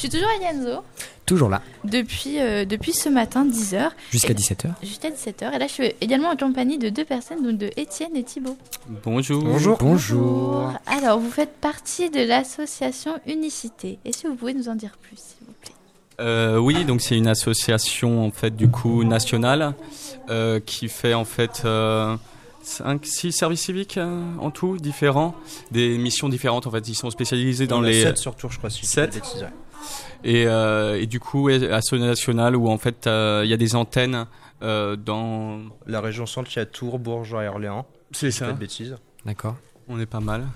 Je 0.00 0.08
suis 0.08 0.18
toujours 0.18 0.30
à 0.30 0.42
Yanzo. 0.42 0.82
Toujours 1.26 1.50
là. 1.50 1.60
Depuis, 1.84 2.40
euh, 2.40 2.64
depuis 2.64 2.94
ce 2.94 3.10
matin, 3.10 3.44
10h. 3.44 3.90
Jusqu'à 4.10 4.32
17h. 4.32 4.68
Jusqu'à 4.82 5.10
17h. 5.10 5.54
Et 5.54 5.58
là, 5.58 5.66
je 5.66 5.72
suis 5.72 5.92
également 6.00 6.30
en 6.30 6.36
compagnie 6.36 6.78
de 6.78 6.88
deux 6.88 7.04
personnes, 7.04 7.42
donc 7.42 7.58
de 7.58 7.70
Étienne 7.76 8.16
et 8.16 8.22
Thibaut. 8.22 8.56
Bonjour. 9.04 9.44
Bonjour. 9.44 9.76
Bonjour. 9.78 10.72
Alors, 10.86 11.18
vous 11.18 11.30
faites 11.30 11.52
partie 11.52 12.08
de 12.08 12.26
l'association 12.26 13.20
Unicité. 13.26 13.98
Est-ce 14.06 14.22
que 14.22 14.28
vous 14.28 14.36
pouvez 14.36 14.54
nous 14.54 14.70
en 14.70 14.74
dire 14.74 14.96
plus, 15.02 15.18
s'il 15.18 15.46
vous 15.46 15.52
plaît? 15.60 15.74
Euh, 16.18 16.56
oui, 16.56 16.86
donc 16.86 17.02
c'est 17.02 17.18
une 17.18 17.28
association 17.28 18.24
en 18.24 18.30
fait 18.30 18.56
du 18.56 18.68
coup 18.68 19.04
nationale 19.04 19.74
euh, 20.30 20.60
qui 20.60 20.88
fait 20.88 21.14
en 21.14 21.24
fait 21.26 21.62
5, 22.62 23.04
6 23.04 23.32
services 23.32 23.62
civiques 23.62 23.98
euh, 23.98 24.22
en 24.38 24.50
tout, 24.50 24.76
différents, 24.78 25.34
des 25.70 25.98
missions 25.98 26.30
différentes 26.30 26.66
en 26.66 26.70
fait. 26.70 26.88
Ils 26.88 26.94
sont 26.94 27.10
spécialisés 27.10 27.66
dans 27.66 27.80
les. 27.80 28.02
7 28.02 28.16
sur 28.16 28.34
Tours, 28.34 28.52
je 28.52 28.58
crois, 28.58 28.70
si 28.70 28.86
7. 28.86 29.20
Et, 30.24 30.46
euh, 30.46 31.00
et, 31.00 31.06
du 31.06 31.20
coup, 31.20 31.48
Asso 31.48 31.94
National, 31.94 32.56
où 32.56 32.68
en 32.68 32.78
fait 32.78 33.06
il 33.06 33.48
y 33.48 33.54
a 33.54 33.56
des 33.56 33.74
antennes 33.74 34.26
euh, 34.62 34.96
dans. 34.96 35.60
La 35.86 36.00
région 36.00 36.26
centre, 36.26 36.50
il 36.54 36.58
y 36.58 36.62
a 36.62 36.66
Tours, 36.66 36.98
Bourges 36.98 37.34
et 37.34 37.48
Orléans. 37.48 37.86
C'est 38.12 38.30
ça. 38.30 38.46
Pas 38.46 38.52
de 38.52 38.58
bêtises. 38.58 38.96
D'accord. 39.24 39.56
On 39.88 39.98
est 40.00 40.06
pas 40.06 40.20
mal. 40.20 40.46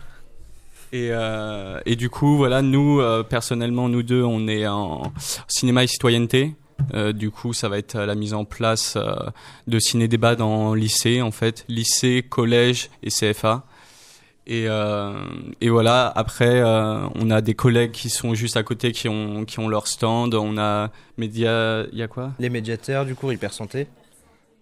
Et, 0.92 1.08
euh, 1.10 1.80
et, 1.86 1.96
du 1.96 2.10
coup, 2.10 2.36
voilà, 2.36 2.62
nous, 2.62 3.00
euh, 3.00 3.22
personnellement, 3.22 3.88
nous 3.88 4.02
deux, 4.02 4.22
on 4.22 4.46
est 4.46 4.66
en 4.66 5.12
cinéma 5.48 5.84
et 5.84 5.86
citoyenneté. 5.86 6.54
Euh, 6.92 7.12
du 7.12 7.30
coup, 7.30 7.52
ça 7.52 7.68
va 7.68 7.78
être 7.78 7.98
la 7.98 8.14
mise 8.14 8.34
en 8.34 8.44
place 8.44 8.94
euh, 8.96 9.14
de 9.66 9.78
ciné-débat 9.78 10.36
dans 10.36 10.74
lycée, 10.74 11.22
en 11.22 11.30
fait, 11.30 11.64
lycée, 11.68 12.24
collège 12.28 12.90
et 13.02 13.10
CFA. 13.10 13.64
Et, 14.46 14.66
euh, 14.68 15.12
et 15.60 15.70
voilà. 15.70 16.12
Après, 16.14 16.60
euh, 16.60 17.06
on 17.14 17.30
a 17.30 17.40
des 17.40 17.54
collègues 17.54 17.92
qui 17.92 18.10
sont 18.10 18.34
juste 18.34 18.56
à 18.56 18.62
côté, 18.62 18.92
qui 18.92 19.08
ont 19.08 19.44
qui 19.44 19.58
ont 19.58 19.68
leur 19.68 19.86
stand. 19.86 20.34
On 20.34 20.58
a 20.58 20.90
médias. 21.16 21.84
Il 21.92 21.98
y 21.98 22.02
a 22.02 22.08
quoi? 22.08 22.32
Les 22.38 22.50
médiateurs, 22.50 23.06
du 23.06 23.14
coup, 23.14 23.30
hyper 23.30 23.52
santé. 23.52 23.86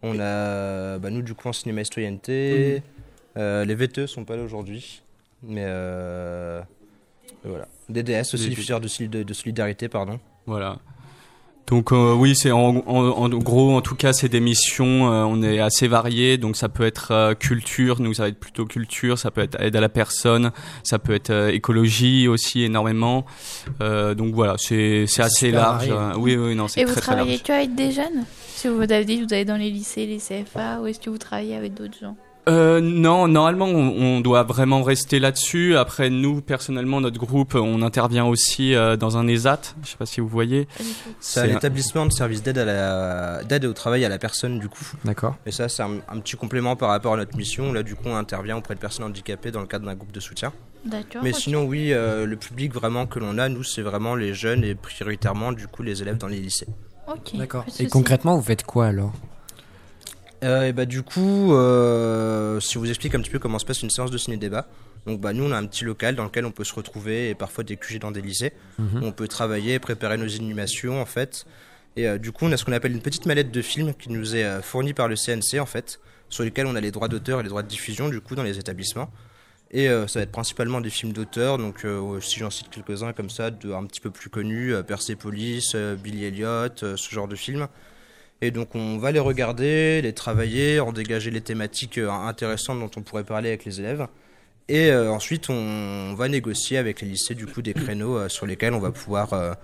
On 0.03 0.19
a, 0.19 0.99
bah, 0.99 1.11
nous, 1.11 1.23
du 1.23 1.35
coup, 1.35 1.49
en 1.49 1.53
cinéma 1.53 1.81
et 1.81 1.85
citoyenneté. 1.85 2.83
Mmh. 3.37 3.63
les 3.63 3.75
VTE 3.75 4.07
sont 4.07 4.25
pas 4.25 4.37
là 4.37 4.43
aujourd'hui, 4.43 5.03
mais 5.43 5.65
voilà. 7.45 7.67
DDS 7.89 8.35
aussi, 8.35 8.49
diffuseur 8.49 8.81
de, 8.81 8.89
de, 9.07 9.23
de 9.23 9.35
solidarité, 9.35 9.89
pardon. 9.89 10.21
Voilà. 10.47 10.79
Donc 11.69 11.93
euh, 11.93 12.13
oui, 12.15 12.35
c'est 12.35 12.51
en, 12.51 12.83
en, 12.87 13.07
en, 13.23 13.29
gros, 13.31 13.75
en 13.77 13.81
tout 13.81 13.95
cas, 13.95 14.13
c'est 14.13 14.29
des 14.29 14.41
missions. 14.41 15.11
Euh, 15.11 15.23
on 15.25 15.43
est 15.43 15.59
assez 15.61 15.89
variés, 15.89 16.37
donc 16.37 16.57
ça 16.57 16.69
peut 16.69 16.85
être 16.85 17.13
euh, 17.13 17.35
culture, 17.35 18.01
nous 18.01 18.13
ça 18.15 18.25
va 18.25 18.29
être 18.29 18.39
plutôt 18.41 18.67
culture, 18.67 19.19
ça 19.19 19.31
peut 19.31 19.41
être 19.41 19.59
aide 19.61 19.75
à 19.77 19.81
la 19.81 19.89
personne, 19.89 20.51
ça 20.83 20.99
peut 20.99 21.15
être 21.15 21.31
euh, 21.31 21.49
écologie 21.51 22.29
aussi 22.29 22.63
énormément. 22.65 23.25
Euh, 23.81 24.15
donc 24.15 24.35
voilà, 24.35 24.57
c'est 24.59 25.07
c'est 25.07 25.23
assez 25.23 25.51
large. 25.51 25.89
Varié. 25.89 26.19
oui, 26.19 26.37
oui, 26.37 26.55
non, 26.55 26.69
c'est 26.69 26.81
Et 26.81 26.85
très 26.85 26.95
vous 26.95 27.01
très 27.01 27.13
large. 27.13 27.21
travaillez 27.25 27.39
que 27.39 27.53
avec 27.53 27.75
des 27.75 27.93
jeunes? 27.93 28.25
Si 28.55 28.69
vous 28.69 28.81
avez 28.83 29.05
dit, 29.05 29.23
vous 29.23 29.33
allez 29.33 29.45
dans 29.45 29.57
les 29.57 29.71
lycées, 29.71 30.05
les 30.07 30.19
CFA, 30.19 30.81
ou 30.81 30.87
est-ce 30.89 31.01
que 31.01 31.11
vous 31.11 31.19
travaillez 31.19 31.57
avec 31.57 31.75
d'autres 31.75 31.99
gens? 32.01 32.17
Euh, 32.49 32.81
non, 32.81 33.29
normalement, 33.29 33.67
on, 33.67 34.17
on 34.17 34.21
doit 34.21 34.43
vraiment 34.43 34.83
rester 34.83 35.21
là-dessus. 35.21 35.77
Après, 35.77 36.11
nous, 36.11 36.41
personnellement, 36.41 37.01
notre 37.01 37.19
groupe, 37.19 37.55
on 37.55 37.83
intervient 37.83 38.25
aussi 38.25 38.75
euh, 38.75 38.97
dans 38.97 39.17
un 39.17 39.29
ESAT. 39.29 39.61
Je 39.83 39.91
sais 39.91 39.97
pas 39.97 40.07
si 40.07 40.21
vous 40.21 40.29
voyez. 40.29 40.67
C'est 41.21 41.41
un 41.41 41.57
établissement 41.57 42.05
de 42.05 42.13
service 42.13 42.43
d'aide 42.43 42.59
à 42.59 42.65
la 42.65 43.45
d'aide 43.45 43.65
au 43.65 43.73
travail 43.73 44.05
à 44.05 44.09
la 44.09 44.19
personne, 44.19 44.59
du 44.59 44.69
coup. 44.69 44.85
D'accord. 45.05 45.37
Et 45.47 45.53
ça, 45.53 45.69
c'est 45.69 45.83
un, 45.83 45.99
un, 46.09 46.19
petit 46.19 46.37
complément 46.37 46.75
par 46.75 46.89
rapport 46.89 47.15
à 47.15 47.17
notre 47.17 47.37
mission. 47.37 47.73
Là, 47.73 47.83
du 47.83 47.95
coup, 47.95 48.05
on 48.07 48.17
intervient 48.17 48.57
auprès 48.57 48.75
de 48.75 48.81
personnes 48.81 49.05
handicapées 49.05 49.53
dans 49.53 49.61
le 49.61 49.67
cadre 49.67 49.87
d'un 49.87 49.95
groupe 49.95 50.13
de 50.13 50.21
soutien. 50.21 50.53
D'accord. 50.85 51.23
Mais 51.23 51.33
sinon, 51.33 51.65
oui, 51.65 51.93
euh, 51.93 52.27
le 52.27 52.37
public 52.37 52.75
vraiment 52.75 53.07
que 53.07 53.21
l'on 53.21 53.39
a, 53.39 53.49
nous, 53.49 53.63
c'est 53.63 53.83
vraiment 53.83 54.17
les 54.17 54.35
jeunes 54.35 54.65
et 54.65 54.75
prioritairement, 54.75 55.53
du 55.53 55.69
coup, 55.69 55.83
les 55.83 56.03
élèves 56.03 56.19
dans 56.19 56.27
les 56.27 56.41
lycées. 56.41 56.69
Ok. 57.07 57.37
D'accord. 57.37 57.65
Et 57.79 57.87
concrètement, 57.87 58.37
vous 58.37 58.43
faites 58.43 58.65
quoi 58.65 58.87
alors? 58.87 59.13
Euh, 60.43 60.69
et 60.69 60.73
bah 60.73 60.87
du 60.87 61.03
coup, 61.03 61.55
euh, 61.55 62.59
si 62.61 62.77
on 62.77 62.81
vous 62.81 62.89
explique 62.89 63.15
un 63.15 63.21
petit 63.21 63.31
peu 63.31 63.39
comment 63.39 63.59
se 63.59 63.65
passe 63.65 63.83
une 63.83 63.91
séance 63.91 64.11
de 64.11 64.19
ciné-débat. 64.19 64.67
Donc 65.07 65.21
bah 65.21 65.33
nous 65.33 65.45
on 65.45 65.53
a 65.53 65.57
un 65.57 65.67
petit 65.67 65.85
local 65.85 66.15
dans 66.15 66.25
lequel 66.25 66.45
on 66.45 66.53
peut 66.53 66.65
se 66.65 66.75
retrouver 66.75 67.31
et 67.31 67.35
parfois 67.35 67.65
des 67.65 67.77
QG 67.77 67.99
dans 67.99 68.11
des 68.11 68.23
lycées. 68.23 68.53
Mhm. 68.79 69.03
On 69.03 69.13
peut 69.13 69.29
travailler, 69.29 69.79
préparer 69.79 70.17
nos 70.17 70.35
animations 70.35 71.01
en 71.01 71.07
fait. 71.07 71.45
Et 71.97 72.09
euh, 72.09 72.19
du 72.19 72.33
coup 72.33 72.47
on 72.47 72.53
a 72.53 72.57
ce 72.57 72.65
qu'on 72.65 72.73
appelle 72.73 72.93
une 72.93 73.03
petite 73.03 73.27
mallette 73.27 73.51
de 73.51 73.63
film 73.63 73.95
qui 73.95 74.11
nous 74.11 74.37
est 74.37 74.45
euh, 74.45 74.63
fournie 74.63 74.95
par 74.95 75.09
le 75.09 75.17
CNC 75.17 75.61
en 75.61 75.67
fait, 75.67 76.01
sur 76.29 76.45
lesquels 76.45 76.67
on 76.67 76.77
a 76.77 76.81
les 76.81 76.93
droits 76.93 77.09
d'auteur 77.09 77.41
et 77.41 77.43
les 77.43 77.49
droits 77.49 77.63
de 77.63 77.69
diffusion 77.69 78.09
du 78.09 78.21
coup 78.21 78.35
dans 78.35 78.45
les 78.45 78.59
établissements. 78.59 79.11
Et 79.75 79.89
ça 79.89 80.19
va 80.19 80.25
être 80.25 80.33
principalement 80.33 80.83
des 80.83 80.91
films 80.91 81.15
d'auteur, 81.15 81.57
donc 81.57 81.87
euh, 81.87 82.21
si 82.21 82.39
j'en 82.39 82.51
cite 82.51 82.69
quelques-uns 82.69 83.15
comme 83.15 83.31
ça, 83.31 83.51
de, 83.51 83.73
un 83.73 83.87
petit 83.87 84.03
peu 84.03 84.11
plus 84.11 84.29
connus, 84.29 84.75
Persepolis, 84.87 85.75
Billy 86.05 86.27
Elliot, 86.27 86.77
ce 86.77 87.09
genre 87.11 87.27
de 87.27 87.37
films. 87.37 87.67
Et 88.43 88.51
donc 88.51 88.75
on 88.75 88.99
va 88.99 89.13
les 89.13 89.21
regarder, 89.21 90.03
les 90.03 90.13
travailler, 90.13 90.81
en 90.81 90.93
dégager 90.93 91.31
les 91.31 91.41
thématiques 91.41 91.97
euh, 91.97 92.11
intéressantes 92.11 92.81
dont 92.81 92.91
on 92.97 93.03
pourrait 93.03 93.23
parler 93.23 93.51
avec 93.51 93.65
les 93.65 93.79
élèves. 93.79 94.09
Et 94.69 94.91
euh, 94.91 95.13
ensuite 95.13 95.49
on 95.49 96.15
va 96.15 96.29
négocier 96.29 96.77
avec 96.77 97.01
les 97.01 97.09
lycées 97.09 97.37
du 97.37 97.47
coup 97.47 97.63
des 97.63 97.73
créneaux 97.73 98.19
euh, 98.19 98.29
sur 98.29 98.45
lesquels 98.45 98.75
on 98.75 98.81
va 98.81 98.91
pouvoir 98.91 99.57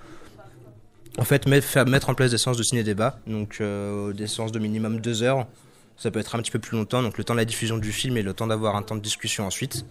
en 1.19 1.25
fait 1.25 1.47
mettre, 1.47 1.85
mettre 1.87 2.09
en 2.09 2.15
place 2.15 2.31
des 2.31 2.39
séances 2.39 2.57
de 2.57 2.63
ciné-débat, 2.63 3.19
donc 3.27 3.61
des 3.61 4.27
séances 4.29 4.53
de 4.53 4.61
minimum 4.61 5.01
deux 5.01 5.25
heures. 5.25 5.49
Ça 5.97 6.13
peut 6.13 6.21
être 6.21 6.37
un 6.37 6.39
petit 6.39 6.53
peu 6.53 6.61
plus 6.61 6.79
longtemps, 6.79 7.03
donc 7.03 7.19
le 7.19 7.25
temps 7.25 7.35
de 7.35 7.41
la 7.41 7.45
diffusion 7.45 7.79
du 7.79 7.91
film 7.91 8.17
et 8.17 8.23
le 8.23 8.33
temps 8.33 8.47
d'avoir 8.47 8.77
un 8.77 8.83
temps 8.83 8.95
de 8.95 9.01
discussion 9.01 9.45
ensuite. 9.45 9.85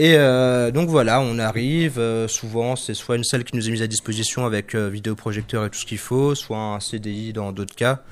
Et 0.00 0.14
euh, 0.14 0.70
donc 0.70 0.88
voilà, 0.88 1.20
on 1.20 1.40
arrive. 1.40 1.98
euh, 1.98 2.28
souvent, 2.28 2.76
c'est 2.76 2.94
soit 2.94 3.16
une 3.16 3.24
salle 3.24 3.42
qui 3.42 3.56
nous 3.56 3.68
est 3.68 3.72
mise 3.72 3.82
à 3.82 3.88
disposition 3.88 4.46
avec 4.46 4.76
euh, 4.76 4.88
vidéoprojecteur 4.88 5.64
et 5.64 5.70
tout 5.70 5.78
ce 5.80 5.84
qu'il 5.84 5.98
faut, 5.98 6.36
soit 6.36 6.56
un 6.56 6.78
CDI 6.78 7.32
dans 7.32 7.50
d'autres 7.50 7.74
cas. 7.74 8.02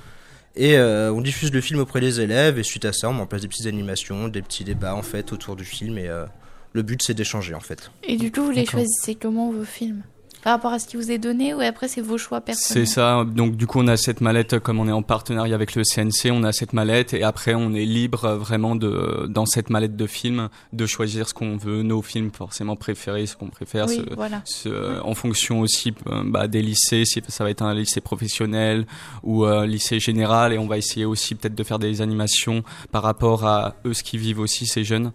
Et 0.56 0.76
euh, 0.78 1.12
on 1.12 1.20
diffuse 1.20 1.52
le 1.52 1.60
film 1.60 1.78
auprès 1.78 2.00
des 2.00 2.20
élèves. 2.20 2.58
Et 2.58 2.64
suite 2.64 2.84
à 2.86 2.92
ça, 2.92 3.08
on 3.08 3.14
met 3.14 3.20
en 3.20 3.26
place 3.26 3.42
des 3.42 3.48
petites 3.48 3.66
animations, 3.66 4.26
des 4.26 4.42
petits 4.42 4.64
débats 4.64 4.96
en 4.96 5.02
fait 5.02 5.32
autour 5.32 5.54
du 5.54 5.64
film. 5.64 5.96
Et 5.96 6.08
euh, 6.08 6.25
le 6.72 6.82
but, 6.82 7.00
c'est 7.02 7.14
d'échanger 7.14 7.54
en 7.54 7.60
fait. 7.60 7.92
Et 8.02 8.16
du 8.16 8.32
coup, 8.32 8.42
vous 8.42 8.50
les 8.50 8.66
choisissez 8.66 9.14
comment 9.14 9.52
vos 9.52 9.64
films? 9.64 10.02
Par 10.42 10.52
rapport 10.54 10.72
à 10.72 10.78
ce 10.78 10.86
qui 10.86 10.97
vous 10.97 11.10
est 11.10 11.19
donné 11.19 11.54
ou 11.54 11.60
après 11.60 11.88
c'est 11.88 12.00
vos 12.00 12.19
choix 12.19 12.41
personnels 12.41 12.86
C'est 12.86 12.92
ça. 12.92 13.24
Donc 13.24 13.56
du 13.56 13.66
coup, 13.66 13.80
on 13.80 13.88
a 13.88 13.97
cette 13.97 14.20
mallette 14.20 14.60
comme 14.60 14.78
on 14.78 14.86
est 14.86 14.92
en 14.92 15.02
partenariat 15.02 15.54
avec 15.56 15.74
le 15.74 15.82
CNC, 15.82 16.30
on 16.30 16.44
a 16.44 16.52
cette 16.52 16.72
mallette 16.72 17.14
et 17.14 17.24
après 17.24 17.54
on 17.54 17.74
est 17.74 17.84
libre 17.84 18.24
euh, 18.26 18.36
vraiment 18.36 18.76
de 18.76 19.26
dans 19.28 19.44
cette 19.44 19.70
mallette 19.70 19.96
de 19.96 20.06
films 20.06 20.48
de 20.72 20.86
choisir 20.86 21.28
ce 21.28 21.34
qu'on 21.34 21.56
veut, 21.56 21.82
nos 21.82 22.00
films 22.00 22.30
forcément 22.32 22.76
préférés, 22.76 23.26
ce 23.26 23.36
qu'on 23.36 23.48
préfère. 23.48 23.86
Oui, 23.88 24.04
ce- 24.08 24.14
voilà. 24.14 24.42
ce- 24.44 25.00
en 25.00 25.14
fonction 25.14 25.60
aussi 25.60 25.92
euh, 26.06 26.22
bah, 26.25 26.46
des 26.46 26.62
lycées, 26.62 27.04
si 27.04 27.20
ça 27.26 27.42
va 27.42 27.50
être 27.50 27.62
un 27.62 27.75
lycée 27.75 28.00
professionnel 28.00 28.86
ou 29.25 29.44
un 29.44 29.66
lycée 29.66 29.98
général, 29.98 30.52
et 30.52 30.58
on 30.58 30.69
va 30.69 30.78
essayer 30.78 31.06
aussi 31.06 31.34
peut-être 31.34 31.56
de 31.56 31.64
faire 31.64 31.80
des 31.80 32.02
animations 32.02 32.62
par 32.92 33.02
rapport 33.02 33.44
à 33.46 33.75
eux 33.84 33.94
ce 33.94 34.04
qu'ils 34.04 34.20
vivent 34.20 34.38
aussi 34.41 34.66
ces 34.66 34.84
jeunes. 34.84 35.12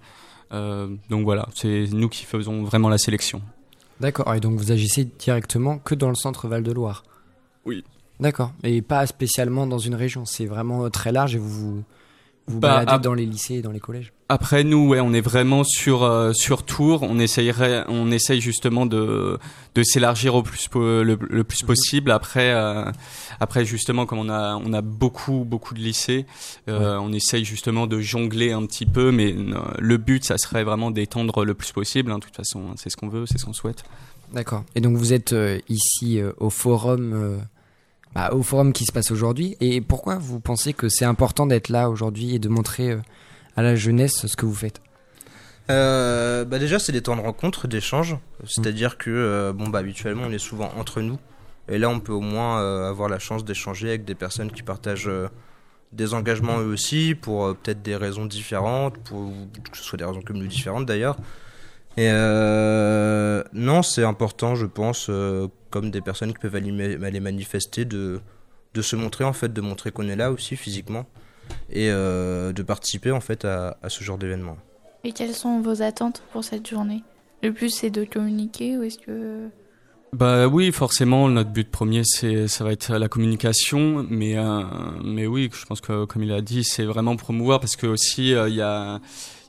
Euh, 0.51 0.87
donc 1.09 1.23
voilà, 1.23 1.47
c'est 1.55 1.85
nous 1.93 2.09
qui 2.09 2.25
faisons 2.25 2.63
vraiment 2.63 2.89
la 2.89 2.97
sélection. 2.97 3.41
D'accord. 4.01 4.33
Et 4.33 4.39
donc 4.39 4.57
vous 4.57 4.71
agissez 4.71 5.05
directement 5.05 5.77
que 5.77 5.93
dans 5.93 6.09
le 6.09 6.15
centre 6.15 6.47
Val-de-Loire? 6.47 7.03
Oui. 7.65 7.83
D'accord. 8.19 8.51
Et 8.63 8.81
pas 8.81 9.05
spécialement 9.05 9.67
dans 9.67 9.77
une 9.77 9.93
région. 9.93 10.25
C'est 10.25 10.47
vraiment 10.47 10.85
euh, 10.85 10.89
très 10.89 11.11
large 11.11 11.35
et 11.35 11.37
vous 11.37 11.49
vous, 11.49 11.83
vous 12.51 12.59
Bah, 12.59 12.83
baladez 12.85 13.03
dans 13.03 13.13
les 13.13 13.25
lycées 13.25 13.55
et 13.55 13.61
dans 13.61 13.71
les 13.71 13.79
collèges. 13.79 14.13
Après 14.29 14.63
nous, 14.63 14.87
ouais, 14.89 14.99
on 15.01 15.11
est 15.13 15.21
vraiment 15.21 15.63
sur 15.63 16.03
euh, 16.03 16.31
sur 16.33 16.63
Tours. 16.63 17.03
On 17.03 17.19
essayerait, 17.19 17.83
on 17.89 18.11
essaye 18.11 18.39
justement 18.41 18.85
de 18.85 19.37
de 19.75 19.83
s'élargir 19.83 20.35
au 20.35 20.43
plus 20.43 20.67
le, 20.75 21.03
le 21.03 21.43
plus 21.43 21.63
possible. 21.63 22.11
Après, 22.11 22.51
euh, 22.53 22.85
après 23.39 23.65
justement, 23.65 24.05
comme 24.05 24.19
on 24.19 24.29
a 24.29 24.55
on 24.63 24.71
a 24.73 24.81
beaucoup 24.81 25.43
beaucoup 25.45 25.73
de 25.73 25.79
lycées, 25.79 26.25
euh, 26.69 26.97
on 27.01 27.11
essaye 27.11 27.43
justement 27.43 27.87
de 27.87 27.99
jongler 27.99 28.51
un 28.51 28.65
petit 28.65 28.85
peu. 28.85 29.11
Mais 29.11 29.35
le 29.79 29.97
but, 29.97 30.23
ça 30.23 30.37
serait 30.37 30.63
vraiment 30.63 30.91
d'étendre 30.91 31.43
le 31.43 31.53
plus 31.53 31.71
possible. 31.71 32.11
hein. 32.11 32.19
De 32.19 32.23
toute 32.23 32.35
façon, 32.35 32.61
hein, 32.69 32.75
c'est 32.77 32.89
ce 32.89 32.97
qu'on 32.97 33.09
veut, 33.09 33.25
c'est 33.25 33.37
ce 33.37 33.45
qu'on 33.45 33.53
souhaite. 33.53 33.83
D'accord. 34.33 34.63
Et 34.75 34.81
donc 34.81 34.95
vous 34.95 35.11
êtes 35.11 35.35
ici 35.67 36.21
au 36.37 36.49
forum, 36.49 37.41
bah, 38.15 38.31
au 38.33 38.43
forum 38.43 38.73
qui 38.73 38.85
se 38.85 38.91
passe 38.91 39.11
aujourd'hui. 39.11 39.57
Et 39.61 39.81
pourquoi 39.81 40.17
vous 40.17 40.39
pensez 40.39 40.73
que 40.73 40.89
c'est 40.89 41.05
important 41.05 41.45
d'être 41.45 41.69
là 41.69 41.89
aujourd'hui 41.89 42.35
et 42.35 42.39
de 42.39 42.49
montrer 42.49 42.91
euh, 42.91 43.01
à 43.55 43.61
la 43.61 43.75
jeunesse 43.75 44.25
ce 44.25 44.35
que 44.35 44.45
vous 44.45 44.55
faites? 44.55 44.81
Euh, 45.69 46.43
bah 46.45 46.59
déjà, 46.59 46.79
c'est 46.79 46.91
des 46.91 47.01
temps 47.01 47.15
de 47.15 47.21
rencontre, 47.21 47.67
d'échange. 47.67 48.17
C'est-à-dire 48.45 48.97
que, 48.97 49.09
euh, 49.09 49.53
bon, 49.53 49.69
bah, 49.69 49.79
habituellement, 49.79 50.23
on 50.27 50.31
est 50.31 50.39
souvent 50.39 50.71
entre 50.77 51.01
nous. 51.01 51.17
Et 51.69 51.77
là, 51.77 51.89
on 51.89 51.99
peut 51.99 52.11
au 52.11 52.21
moins 52.21 52.59
euh, 52.59 52.89
avoir 52.89 53.07
la 53.07 53.19
chance 53.19 53.45
d'échanger 53.45 53.89
avec 53.89 54.03
des 54.03 54.15
personnes 54.15 54.51
qui 54.51 54.63
partagent 54.63 55.09
des 55.93 56.13
engagements 56.13 56.59
eux 56.59 56.71
aussi, 56.71 57.15
pour 57.15 57.55
peut-être 57.55 57.81
des 57.81 57.95
raisons 57.95 58.25
différentes, 58.25 58.97
pour 58.97 59.31
que 59.71 59.77
ce 59.77 59.83
soit 59.83 59.97
des 59.97 60.05
raisons 60.05 60.21
comme 60.21 60.37
nous 60.37 60.47
différentes 60.47 60.85
d'ailleurs. 60.85 61.17
Et 61.97 62.09
non, 63.53 63.83
c'est 63.83 64.03
important, 64.03 64.55
je 64.55 64.65
pense, 64.65 65.09
comme 65.71 65.89
des 65.89 66.01
personnes 66.01 66.33
qui 66.33 66.39
peuvent 66.39 66.55
aller, 66.55 67.03
aller 67.03 67.19
manifester, 67.19 67.85
de, 67.85 68.21
de 68.75 68.81
se 68.83 68.95
montrer, 68.95 69.23
en 69.23 69.33
fait, 69.33 69.51
de 69.51 69.61
montrer 69.61 69.91
qu'on 69.91 70.07
est 70.07 70.15
là 70.15 70.31
aussi 70.31 70.55
physiquement, 70.55 71.07
et 71.71 71.89
euh, 71.89 72.53
de 72.53 72.61
participer, 72.61 73.11
en 73.11 73.21
fait, 73.21 73.45
à, 73.45 73.77
à 73.81 73.89
ce 73.89 74.03
genre 74.03 74.19
d'événement. 74.19 74.57
Et 75.03 75.13
quelles 75.13 75.33
sont 75.33 75.61
vos 75.61 75.81
attentes 75.81 76.21
pour 76.31 76.43
cette 76.43 76.69
journée? 76.69 77.03
Le 77.41 77.51
plus 77.51 77.71
c'est 77.71 77.89
de 77.89 78.03
communiquer 78.05 78.77
ou 78.77 78.83
est-ce 78.83 78.99
que 78.99 79.49
Bah 80.13 80.47
oui, 80.47 80.71
forcément, 80.71 81.27
notre 81.27 81.49
but 81.49 81.67
premier, 81.71 82.03
c'est 82.03 82.47
ça 82.47 82.63
va 82.63 82.71
être 82.71 82.93
la 82.93 83.07
communication, 83.07 84.05
mais 84.09 84.37
euh, 84.37 84.61
mais 85.03 85.25
oui, 85.25 85.49
je 85.51 85.65
pense 85.65 85.81
que 85.81 86.05
comme 86.05 86.21
il 86.23 86.31
a 86.31 86.41
dit, 86.41 86.63
c'est 86.63 86.83
vraiment 86.85 87.15
promouvoir 87.15 87.59
parce 87.59 87.75
que 87.75 87.87
aussi 87.87 88.35
euh, 88.35 88.47
il 88.47 88.55
y 88.55 88.61
a 88.61 88.99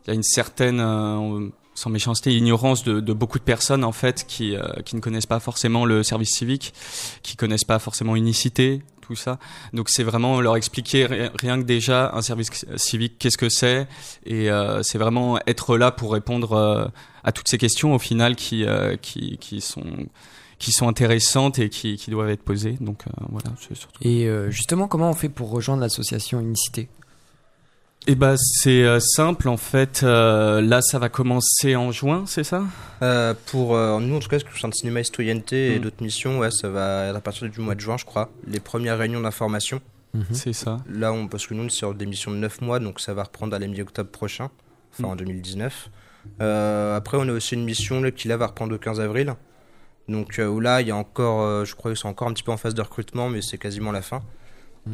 il 0.04 0.08
y 0.08 0.10
a 0.10 0.14
une 0.14 0.22
certaine 0.22 0.80
euh, 0.80 1.48
sans 1.74 1.90
méchanceté, 1.90 2.34
ignorance 2.34 2.84
de, 2.84 3.00
de, 3.00 3.12
beaucoup 3.12 3.38
de 3.38 3.44
personnes 3.44 3.84
en 3.84 3.92
fait 3.92 4.26
qui 4.26 4.56
euh, 4.56 4.62
qui 4.84 4.96
ne 4.96 5.00
connaissent 5.00 5.26
pas 5.26 5.40
forcément 5.40 5.84
le 5.84 6.02
service 6.02 6.30
civique, 6.30 6.74
qui 7.22 7.36
connaissent 7.36 7.64
pas 7.64 7.78
forcément 7.78 8.16
unicité, 8.16 8.82
tout 9.00 9.16
ça. 9.16 9.38
Donc 9.72 9.88
c'est 9.88 10.04
vraiment 10.04 10.40
leur 10.40 10.56
expliquer 10.56 11.06
rien 11.06 11.58
que 11.60 11.66
déjà 11.66 12.12
un 12.14 12.22
service 12.22 12.50
civique, 12.76 13.18
qu'est-ce 13.18 13.38
que 13.38 13.48
c'est, 13.48 13.88
et 14.26 14.50
euh, 14.50 14.82
c'est 14.82 14.98
vraiment 14.98 15.38
être 15.46 15.76
là 15.76 15.90
pour 15.90 16.12
répondre 16.12 16.52
euh, 16.52 16.86
à 17.24 17.32
toutes 17.32 17.48
ces 17.48 17.58
questions 17.58 17.94
au 17.94 17.98
final 17.98 18.36
qui 18.36 18.64
qui 19.00 19.38
qui 19.38 19.60
sont 19.60 20.08
qui 20.62 20.70
sont 20.70 20.86
intéressantes 20.86 21.58
et 21.58 21.68
qui, 21.68 21.96
qui 21.96 22.10
doivent 22.10 22.30
être 22.30 22.44
posées. 22.44 22.76
Donc 22.80 23.02
euh, 23.06 23.24
voilà. 23.30 23.50
Surtout. 23.58 23.98
Et 24.00 24.26
euh, 24.28 24.48
justement, 24.50 24.86
comment 24.86 25.10
on 25.10 25.14
fait 25.14 25.28
pour 25.28 25.50
rejoindre 25.50 25.82
l'association 25.82 26.40
Unicité 26.40 26.88
eh 28.06 28.14
ben 28.14 28.36
c'est 28.36 28.84
euh, 28.84 29.00
simple 29.00 29.48
en 29.48 29.56
fait. 29.56 30.02
là, 30.02 30.80
ça 30.82 30.98
va 30.98 31.08
commencer 31.08 31.76
en 31.76 31.92
juin, 31.92 32.24
c'est 32.26 32.44
ça? 32.44 32.64
Pour 33.46 33.76
nous, 34.00 34.16
en 34.16 34.20
tout 34.20 34.28
cas, 34.28 34.38
ce 34.38 34.44
que 34.44 34.50
je 34.54 34.66
de 34.66 34.74
cinéma 34.74 35.00
et 35.00 35.04
citoyenneté 35.04 35.74
et 35.74 35.78
d'autres 35.78 36.02
missions, 36.02 36.38
ouais, 36.38 36.50
ça 36.50 36.68
va 36.68 37.06
être 37.06 37.16
à 37.16 37.20
partir 37.20 37.48
du 37.48 37.60
mois 37.60 37.74
de 37.74 37.80
juin, 37.80 37.96
je 37.96 38.04
crois. 38.04 38.30
Les 38.46 38.60
premières 38.60 38.98
réunions 38.98 39.20
d'information. 39.20 39.80
-hmm. 40.14 40.22
C'est 40.32 40.52
ça. 40.52 40.76
Là, 40.88 41.12
on, 41.12 41.26
parce 41.26 41.46
que 41.46 41.54
nous, 41.54 41.64
on 41.64 41.66
est 41.66 41.70
sur 41.82 41.94
des 41.94 42.06
missions 42.06 42.30
de 42.30 42.36
9 42.36 42.60
mois, 42.60 42.78
donc 42.78 43.00
ça 43.00 43.14
va 43.14 43.22
reprendre 43.24 43.56
à 43.56 43.58
la 43.58 43.66
mi-octobre 43.66 44.10
prochain, 44.10 44.50
enfin 44.92 45.08
en 45.12 45.16
2019. 45.16 45.90
après, 46.40 47.16
on 47.22 47.28
a 47.28 47.32
aussi 47.32 47.54
une 47.54 47.64
mission 47.64 48.00
là, 48.02 48.10
qui 48.10 48.28
là 48.28 48.36
va 48.36 48.46
reprendre 48.46 48.72
le 48.72 48.78
15 48.78 49.00
avril. 49.00 49.34
Donc 50.08 50.38
euh, 50.38 50.60
là, 50.60 50.80
il 50.80 50.88
y 50.88 50.90
a 50.90 50.96
encore, 50.96 51.42
euh, 51.42 51.64
je 51.64 51.74
crois 51.74 51.90
qu'ils 51.90 51.98
sont 51.98 52.08
encore 52.08 52.28
un 52.28 52.32
petit 52.32 52.42
peu 52.42 52.52
en 52.52 52.56
phase 52.56 52.74
de 52.74 52.82
recrutement, 52.82 53.28
mais 53.28 53.42
c'est 53.42 53.58
quasiment 53.58 53.92
la 53.92 54.02
fin. 54.02 54.22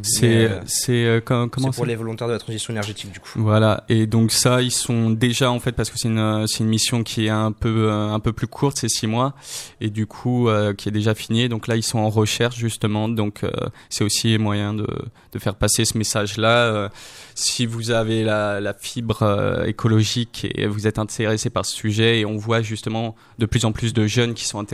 C'est 0.03 0.51
c'est 0.67 1.07
euh, 1.07 1.21
comment 1.25 1.49
C'est 1.57 1.75
pour 1.75 1.87
les 1.87 1.97
volontaires 1.97 2.29
de 2.29 2.35
la 2.35 2.39
transition 2.39 2.73
énergétique 2.73 3.11
du 3.11 3.21
coup. 3.21 3.31
Voilà. 3.37 3.85
Et 3.89 4.07
donc 4.07 4.33
ça 4.33 4.61
ils 4.61 4.71
sont 4.71 5.09
déjà 5.09 5.51
en 5.51 5.61
fait 5.61 5.73
parce 5.73 5.89
que 5.89 5.97
c'est 5.97 6.09
une 6.09 6.47
c'est 6.47 6.59
une 6.59 6.69
mission 6.69 7.03
qui 7.03 7.27
est 7.27 7.31
un 7.31 7.53
peu 7.53 7.91
un 7.91 8.21
peu 8.21 8.35
plus 8.35 8.47
courte 8.47 8.77
c'est 8.77 8.91
six 8.91 9.07
mois 9.07 9.35
et 9.81 9.89
du 9.89 10.07
coup 10.07 10.49
euh, 10.49 10.75
qui 10.75 10.91
est 10.91 10.93
déjà 10.93 11.15
finie. 11.15 11.49
Donc 11.49 11.67
là 11.69 11.77
ils 11.77 11.83
sont 11.83 11.99
en 11.99 12.11
recherche 12.11 12.57
justement. 12.57 13.09
Donc 13.09 13.45
euh, 13.45 13.51
c'est 13.89 14.05
aussi 14.05 14.37
moyen 14.37 14.75
de 14.75 14.87
de 15.33 15.39
faire 15.39 15.55
passer 15.55 15.87
ce 15.87 15.97
message 15.97 16.37
là 16.37 16.91
si 17.35 17.67
vous 17.67 17.91
avez 17.91 18.25
la, 18.25 18.61
la 18.61 18.75
fibre 18.75 19.63
écologique 19.67 20.47
et 20.55 20.67
vous 20.67 20.87
êtes 20.87 20.99
intéressé 20.99 21.51
par 21.51 21.65
ce 21.65 21.75
sujet 21.75 22.21
et 22.21 22.27
on 22.27 22.37
voit 22.37 22.63
justement 22.63 23.15
de 23.39 23.47
plus 23.47 23.65
en 23.65 23.73
plus 23.73 23.93
de 23.93 24.07
jeunes 24.07 24.35
qui 24.35 24.47
sont 24.47 24.65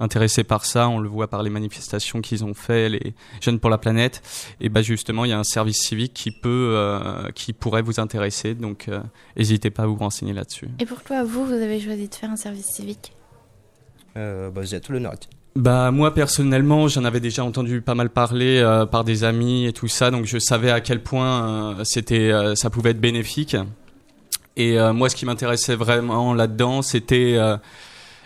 intéressés 0.00 0.44
par 0.44 0.64
ça 0.64 0.88
on 0.88 0.98
le 0.98 1.08
voit 1.08 1.28
par 1.28 1.42
les 1.42 1.50
manifestations 1.50 2.20
qu'ils 2.20 2.44
ont 2.44 2.54
fait 2.54 2.88
les 2.88 3.14
jeunes 3.40 3.60
pour 3.60 3.70
la 3.70 3.78
planète 3.78 4.22
et 4.60 4.68
bah 4.68 4.82
justement 4.82 5.24
il 5.24 5.30
y 5.30 5.32
a 5.32 5.38
un 5.38 5.44
service 5.44 5.78
civique 5.78 6.14
qui 6.14 6.30
peut 6.30 6.74
euh, 6.76 7.30
qui 7.34 7.52
pourrait 7.52 7.82
vous 7.82 8.00
intéresser 8.00 8.54
donc 8.54 8.88
euh, 8.88 9.00
n'hésitez 9.36 9.70
pas 9.70 9.84
à 9.84 9.86
vous 9.86 9.96
renseigner 9.96 10.32
là-dessus. 10.32 10.68
Et 10.78 10.86
pourquoi 10.86 11.24
vous 11.24 11.44
vous 11.44 11.52
avez 11.52 11.80
choisi 11.80 12.08
de 12.08 12.14
faire 12.14 12.30
un 12.30 12.36
service 12.36 12.66
civique 12.66 13.12
euh, 14.16 14.50
bah, 14.50 14.60
vous 14.60 14.74
êtes 14.74 14.84
tout 14.84 14.92
l'honneur. 14.92 15.14
Bah 15.56 15.90
moi 15.90 16.14
personnellement, 16.14 16.86
j'en 16.88 17.04
avais 17.04 17.20
déjà 17.20 17.44
entendu 17.44 17.80
pas 17.80 17.94
mal 17.94 18.10
parler 18.10 18.58
euh, 18.58 18.86
par 18.86 19.04
des 19.04 19.24
amis 19.24 19.66
et 19.66 19.72
tout 19.72 19.88
ça, 19.88 20.10
donc 20.10 20.24
je 20.24 20.38
savais 20.38 20.70
à 20.70 20.80
quel 20.80 21.02
point 21.02 21.74
euh, 21.78 21.84
c'était, 21.84 22.30
euh, 22.30 22.54
ça 22.54 22.70
pouvait 22.70 22.90
être 22.90 23.00
bénéfique. 23.00 23.56
Et 24.56 24.78
euh, 24.78 24.92
moi, 24.92 25.08
ce 25.08 25.16
qui 25.16 25.26
m'intéressait 25.26 25.74
vraiment 25.74 26.34
là-dedans, 26.34 26.82
c'était 26.82 27.34
euh, 27.36 27.56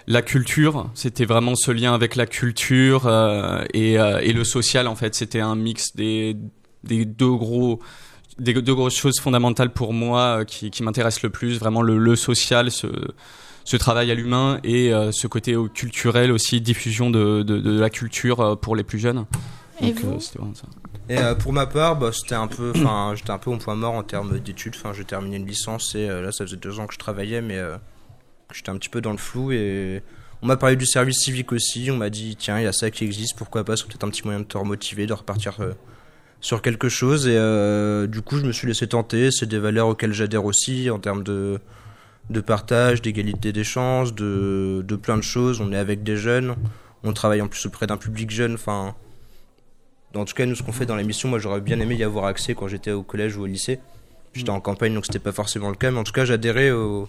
la 0.07 0.23
culture, 0.23 0.91
c'était 0.95 1.25
vraiment 1.25 1.55
ce 1.55 1.71
lien 1.71 1.95
avec 1.95 2.17
la 2.17 2.27
culture 2.27 3.07
euh, 3.07 3.65
et, 3.73 3.99
euh, 3.99 4.21
et, 4.21 4.33
le 4.33 4.45
social 4.45 4.87
en 4.87 4.97
fait. 4.97 5.15
C'était 5.15 5.41
un 5.41 5.55
mix 5.55 5.95
des, 5.97 6.37
des 6.83 7.05
deux 7.05 7.35
gros 7.35 7.81
des 8.39 8.53
deux 8.53 8.75
grosses 8.75 8.97
choses 8.97 9.21
fondamentales 9.21 9.73
pour 9.73 9.93
moi 9.93 10.41
euh, 10.41 10.45
qui, 10.45 10.71
qui 10.71 10.83
m'intéressent 10.83 11.23
le 11.23 11.31
plus, 11.31 11.59
vraiment 11.59 11.83
le, 11.83 11.99
le 11.99 12.17
social, 12.17 12.71
ce, 12.71 12.89
ce 13.65 13.77
travail 13.77 14.11
à 14.11 14.15
l'humain 14.15 14.61
et 14.65 14.93
euh, 14.93 15.13
ce 15.13 15.27
côté 15.27 15.57
culturel 15.73 16.33
aussi, 16.33 16.61
diffusion 16.61 17.11
de, 17.11 17.43
de, 17.43 17.59
de 17.59 17.79
la 17.79 17.91
culture 17.91 18.41
euh, 18.41 18.57
pour 18.57 18.77
les 18.77 18.85
plus 18.85 18.99
jeunes. 18.99 19.25
Et 19.81 19.93
Donc, 19.93 20.01
vous 20.01 20.21
c'était 20.21 20.39
vraiment 20.39 20.55
ça. 20.55 20.67
Et 21.09 21.19
euh, 21.19 21.35
pour 21.35 21.53
ma 21.53 21.67
part, 21.67 21.97
bah, 21.97 22.11
c'était 22.13 22.35
un 22.35 22.47
peu, 22.47 22.73
enfin, 22.75 23.13
j'étais 23.15 23.31
un 23.31 23.39
peu 23.39 23.51
au 23.51 23.57
point 23.57 23.75
mort 23.75 23.95
en 23.95 24.03
termes 24.03 24.39
d'études. 24.39 24.75
Enfin, 24.77 24.93
j'ai 24.93 25.05
terminé 25.05 25.37
une 25.37 25.47
licence 25.47 25.95
et 25.95 26.07
là, 26.07 26.33
ça 26.33 26.45
faisait 26.45 26.57
deux 26.57 26.79
ans 26.81 26.87
que 26.87 26.95
je 26.95 26.99
travaillais, 26.99 27.43
mais 27.43 27.59
j'étais 28.55 28.71
un 28.71 28.77
petit 28.77 28.89
peu 28.89 29.01
dans 29.01 29.13
le 29.13 29.19
flou 29.19 29.53
et 29.53 30.03
on 30.43 30.47
m'a 30.47 30.57
parlé 30.57 30.77
du 30.77 30.87
service 30.87 31.19
civique 31.19 31.53
aussi. 31.53 31.91
On 31.91 31.97
m'a 31.97 32.11
dit 32.11 32.37
tiens, 32.37 32.59
il 32.59 32.65
y 32.65 32.67
a 32.67 32.73
ça 32.73 32.91
qui 32.91 33.05
existe, 33.05 33.37
pourquoi 33.37 33.65
pas 33.65 33.77
C'est 33.77 33.87
peut-être 33.87 34.05
un 34.05 34.11
petit 34.11 34.23
moyen 34.25 34.41
de 34.41 34.45
te 34.45 34.57
remotiver, 34.57 35.07
de 35.07 35.13
repartir 35.13 35.61
euh, 35.61 35.73
sur 36.41 36.63
quelque 36.63 36.89
chose. 36.89 37.27
Et 37.27 37.37
euh, 37.37 38.07
du 38.07 38.23
coup, 38.23 38.39
je 38.39 38.45
me 38.45 38.53
suis 38.53 38.67
laissé 38.67 38.87
tenter. 38.87 39.31
C'est 39.31 39.47
des 39.47 39.59
valeurs 39.59 39.89
auxquelles 39.89 40.13
j'adhère 40.13 40.45
aussi 40.45 40.91
en 40.91 40.99
termes 40.99 41.25
de 41.25 41.61
partage, 42.47 43.03
d'égalité 43.03 43.53
des 43.53 43.65
chances, 43.65 44.15
de, 44.15 44.85
de 44.87 44.97
plein 44.97 45.17
de 45.17 45.23
choses. 45.23 45.61
On 45.61 45.73
est 45.73 45.79
avec 45.79 46.03
des 46.03 46.17
jeunes, 46.17 46.55
on 47.03 47.13
travaille 47.13 47.43
en 47.43 47.49
plus 47.49 47.65
auprès 47.67 47.87
d'un 47.87 47.97
public 47.97 48.31
jeune. 48.31 48.55
Enfin, 48.55 48.95
en 50.15 50.25
tout 50.25 50.35
cas, 50.35 50.47
nous, 50.47 50.55
ce 50.55 50.63
qu'on 50.63 50.73
fait 50.73 50.87
dans 50.87 50.97
l'émission, 50.97 51.29
moi, 51.29 51.39
j'aurais 51.39 51.61
bien 51.61 51.81
aimé 51.81 51.97
y 51.97 52.05
avoir 52.05 52.27
accès 52.27 52.55
quand 52.55 52.69
j'étais 52.69 52.93
au 52.93 53.03
collège 53.03 53.37
ou 53.37 53.43
au 53.43 53.47
lycée. 53.47 53.81
J'étais 54.33 54.51
en 54.51 54.61
campagne, 54.61 54.95
donc 54.95 55.07
c'était 55.07 55.19
pas 55.21 55.33
forcément 55.33 55.71
le 55.71 55.77
cas, 55.77 55.91
mais 55.91 55.99
en 55.99 56.05
tout 56.05 56.13
cas, 56.13 56.25
j'adhérais 56.25 56.71
au, 56.71 57.09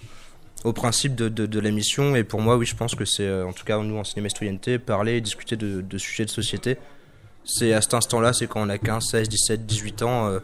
au 0.66 0.74
principe 0.74 1.16
de, 1.16 1.30
de, 1.30 1.46
de 1.46 1.60
l'émission. 1.60 2.16
Et 2.16 2.24
pour 2.24 2.42
moi, 2.42 2.58
oui, 2.58 2.66
je 2.66 2.76
pense 2.76 2.96
que 2.96 3.06
c'est, 3.06 3.24
euh, 3.24 3.46
en 3.46 3.54
tout 3.54 3.64
cas, 3.64 3.78
nous 3.78 3.98
en 3.98 4.04
cinéma 4.04 4.30
citoyenneté, 4.30 4.80
parler 4.80 5.18
et 5.18 5.22
discuter 5.22 5.56
de, 5.56 5.82
de, 5.82 5.98
sujets 5.98 6.26
de 6.26 6.30
société. 6.30 6.78
C'est 7.46 7.74
à 7.74 7.82
cet 7.82 7.94
instant-là, 7.94 8.34
c'est 8.34 8.48
quand 8.48 8.66
on 8.66 8.70
a 8.70 8.80
15, 8.80 9.06
16, 9.12 9.30
17, 9.30 9.66
18 9.66 10.02
ans. 10.02 10.28
Euh, 10.28 10.40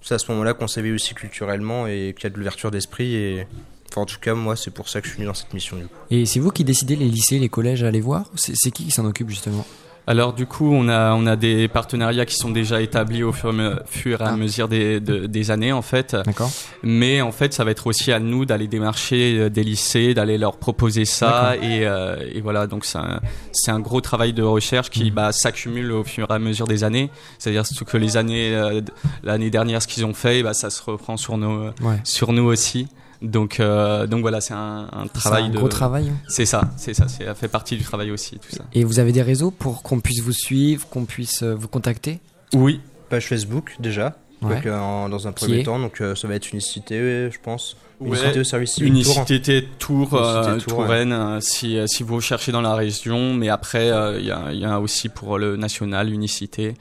c'est 0.00 0.14
à 0.14 0.18
ce 0.18 0.32
moment-là 0.32 0.54
qu'on 0.54 0.66
s'éveille 0.66 0.92
aussi 0.92 1.14
culturellement 1.14 1.86
et 1.86 2.14
qu'il 2.16 2.24
y 2.24 2.26
a 2.26 2.30
de 2.30 2.38
l'ouverture 2.38 2.70
d'esprit. 2.70 3.14
Et 3.14 3.46
enfin, 3.90 4.00
en 4.00 4.06
tout 4.06 4.18
cas, 4.18 4.34
moi, 4.34 4.56
c'est 4.56 4.72
pour 4.72 4.88
ça 4.88 5.00
que 5.00 5.06
je 5.06 5.12
suis 5.12 5.18
venu 5.18 5.26
dans 5.26 5.34
cette 5.34 5.52
mission. 5.52 5.76
Du 5.76 5.84
coup. 5.84 5.94
Et 6.10 6.24
c'est 6.24 6.40
vous 6.40 6.50
qui 6.50 6.64
décidez 6.64 6.96
les 6.96 7.08
lycées, 7.08 7.38
les 7.38 7.50
collèges 7.50 7.84
à 7.84 7.88
aller 7.88 8.00
voir? 8.00 8.24
C'est 8.34 8.70
qui 8.70 8.86
qui 8.86 8.90
s'en 8.90 9.04
occupe 9.04 9.28
justement? 9.28 9.66
Alors 10.06 10.32
du 10.32 10.46
coup, 10.46 10.70
on 10.72 10.88
a 10.88 11.14
on 11.14 11.26
a 11.26 11.36
des 11.36 11.68
partenariats 11.68 12.26
qui 12.26 12.34
sont 12.36 12.50
déjà 12.50 12.80
établis 12.82 13.22
au 13.22 13.32
fur, 13.32 13.54
fur 13.86 14.20
et 14.20 14.24
à 14.24 14.28
Ah. 14.30 14.36
mesure 14.36 14.66
des, 14.68 14.98
de- 15.00 15.26
des 15.26 15.50
années 15.50 15.72
en 15.72 15.82
fait. 15.82 16.16
D'accord. 16.26 16.50
Mais 16.82 17.20
en 17.20 17.30
fait, 17.32 17.52
ça 17.54 17.62
va 17.64 17.70
être 17.70 17.86
aussi 17.86 18.10
à 18.12 18.18
nous 18.18 18.44
d'aller 18.44 18.66
démarcher 18.66 19.38
euh, 19.38 19.48
des 19.48 19.62
lycées, 19.64 20.14
d'aller 20.14 20.38
leur 20.38 20.56
proposer 20.56 21.04
ça 21.04 21.54
et, 21.56 21.86
euh, 21.86 22.16
et 22.34 22.40
voilà. 22.40 22.66
Donc 22.66 22.84
c'est 22.84 22.98
un, 22.98 23.20
c'est 23.52 23.70
un 23.70 23.80
gros 23.80 24.00
travail 24.00 24.32
de 24.32 24.42
recherche 24.42 24.90
qui 24.90 25.10
bah, 25.10 25.30
s'accumule 25.32 25.92
au 25.92 26.04
fur 26.04 26.26
et 26.30 26.34
à 26.34 26.38
mesure 26.38 26.66
des 26.66 26.82
années. 26.84 27.10
C'est-à-dire 27.38 27.64
surtout 27.66 27.84
que 27.84 27.96
les 27.96 28.16
années 28.16 28.54
euh, 28.54 28.80
l'année 29.22 29.50
dernière, 29.50 29.80
ce 29.82 29.86
qu'ils 29.88 30.04
ont 30.04 30.14
fait, 30.14 30.42
bah, 30.42 30.54
ça 30.54 30.70
se 30.70 30.82
reprend 30.82 31.16
sur 31.16 31.36
nos 31.38 31.66
Ouais. 31.82 32.00
sur 32.04 32.32
nous 32.32 32.44
aussi. 32.44 32.88
Donc 33.22 33.60
euh, 33.60 34.06
donc 34.06 34.20
voilà, 34.22 34.40
c'est 34.40 34.54
un, 34.54 34.88
un 34.92 35.04
C'est 35.04 35.12
travail 35.20 35.44
un 35.44 35.48
de 35.50 35.56
gros 35.56 35.68
travail. 35.68 36.08
hein. 36.08 36.16
C'est 36.28 36.44
ça, 36.46 36.62
c'est 36.76 36.92
ça, 36.92 37.06
c'est- 37.08 37.24
ça 37.24 37.34
fait 37.34 37.48
partie 37.48 37.76
du 37.76 37.82
travail 37.84 38.10
aussi 38.10 38.38
tout 38.38 38.50
ça. 38.50 38.64
Et 38.74 38.82
vous 38.84 38.98
avez 38.98 39.12
des 39.12 39.22
réseaux 39.22 39.50
pour 39.52 39.82
qu'on 39.82 40.00
puisse 40.00 40.20
vous 40.20 40.32
suivre, 40.32 40.88
qu'on 40.88 41.04
puisse 41.04 41.42
euh, 41.42 41.54
vous 41.54 41.68
contacter? 41.68 42.18
Oui, 42.52 42.80
Page 43.08 43.26
Facebook 43.28 43.76
déjà. 43.78 44.16
Ouais. 44.42 44.56
Donc, 44.56 44.66
euh, 44.66 44.78
en- 44.78 45.08
dans 45.08 45.26
un 45.28 45.32
premier 45.32 45.62
temps, 45.62 45.78
donc 45.78 46.00
euh, 46.00 46.14
ça 46.14 46.26
va 46.28 46.34
être 46.34 46.50
Unicité, 46.52 47.30
je 47.30 47.38
pense. 47.42 47.76
Ouais. 48.00 48.08
Unicité 48.08 48.40
au 48.40 48.44
service 48.44 48.72
civique 48.72 49.04
Tours. 49.04 49.16
Unicité 49.18 49.68
Tours, 49.78 50.14
euh, 50.14 50.42
Unicité 50.52 50.70
Tours, 50.70 50.78
Touraine, 50.84 51.40
si, 51.40 51.78
si 51.86 52.02
vous 52.02 52.20
cherchez 52.20 52.50
dans 52.50 52.60
la 52.60 52.74
région, 52.74 53.32
mais 53.34 53.48
après 53.48 53.90
euh, 53.90 54.18
il 54.18 54.26
y, 54.26 54.32
a, 54.32 54.52
il 54.52 54.58
y 54.58 54.64
a 54.64 54.80
aussi 54.80 55.08
pour 55.08 55.38
le 55.38 55.56
national 55.56 56.10
Unicité. 56.12 56.74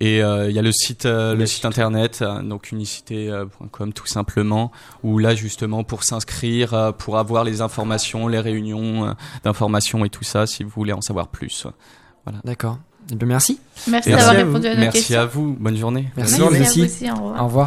Et 0.00 0.22
euh, 0.22 0.48
il 0.48 0.54
y 0.54 0.58
a 0.60 0.62
le 0.62 0.70
site, 0.70 1.06
euh, 1.06 1.34
le 1.34 1.44
site 1.46 1.64
internet, 1.64 2.20
euh, 2.22 2.40
donc 2.42 2.70
unicité.com 2.70 3.92
tout 3.92 4.06
simplement, 4.06 4.70
où 5.02 5.18
là 5.18 5.34
justement 5.34 5.82
pour 5.84 6.04
s'inscrire, 6.04 6.72
euh, 6.74 6.92
pour 6.92 7.18
avoir 7.18 7.42
les 7.44 7.62
informations, 7.62 8.28
les 8.28 8.38
réunions 8.38 9.08
euh, 9.08 9.12
d'informations 9.44 10.04
et 10.04 10.08
tout 10.10 10.22
ça, 10.22 10.46
si 10.46 10.62
vous 10.62 10.70
voulez 10.70 10.92
en 10.92 11.00
savoir 11.00 11.28
plus. 11.28 11.66
D'accord. 12.44 12.78
Eh 13.10 13.14
bien, 13.16 13.26
merci. 13.28 13.58
Merci 13.88 13.90
Merci 13.90 14.10
d'avoir 14.10 14.28
à 14.28 14.44
vous. 14.44 14.52
répondu 14.52 14.66
à 14.66 14.74
nos 14.74 14.80
Merci 14.80 14.98
questions. 14.98 15.20
à 15.20 15.26
vous, 15.26 15.56
bonne 15.58 15.76
journée. 15.76 16.08
Merci, 16.16 16.32
Merci 16.40 16.40
vous 16.40 16.56
à 16.56 16.60
aussi. 16.68 16.80
vous 16.80 16.86
aussi, 16.86 17.10
au 17.10 17.14
revoir. 17.14 17.42
Au 17.42 17.46
revoir. 17.46 17.66